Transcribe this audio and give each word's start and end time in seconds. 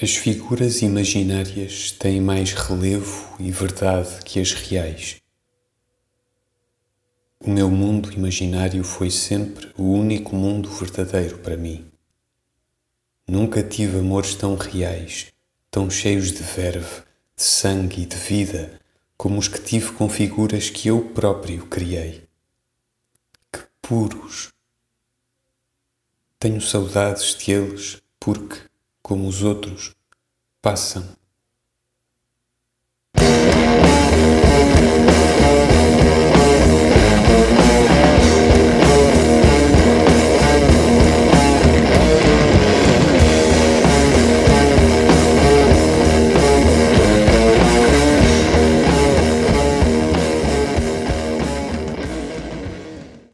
As 0.00 0.14
figuras 0.14 0.80
imaginárias 0.80 1.90
têm 1.90 2.20
mais 2.20 2.52
relevo 2.52 3.34
e 3.40 3.50
verdade 3.50 4.20
que 4.24 4.38
as 4.38 4.52
reais. 4.52 5.16
O 7.40 7.50
meu 7.50 7.68
mundo 7.68 8.12
imaginário 8.12 8.84
foi 8.84 9.10
sempre 9.10 9.72
o 9.76 9.82
único 9.82 10.36
mundo 10.36 10.70
verdadeiro 10.70 11.38
para 11.38 11.56
mim. 11.56 11.90
Nunca 13.26 13.60
tive 13.60 13.98
amores 13.98 14.36
tão 14.36 14.54
reais, 14.54 15.32
tão 15.68 15.90
cheios 15.90 16.30
de 16.30 16.44
verve, 16.44 17.02
de 17.34 17.42
sangue 17.42 18.02
e 18.02 18.06
de 18.06 18.16
vida, 18.16 18.80
como 19.16 19.36
os 19.36 19.48
que 19.48 19.60
tive 19.60 19.90
com 19.90 20.08
figuras 20.08 20.70
que 20.70 20.86
eu 20.86 21.08
próprio 21.08 21.66
criei. 21.66 22.22
Que 23.52 23.62
puros! 23.82 24.52
Tenho 26.38 26.60
saudades 26.60 27.34
deles 27.34 28.00
porque 28.20 28.67
como 29.08 29.26
os 29.26 29.42
outros, 29.42 29.94
passam 30.60 31.02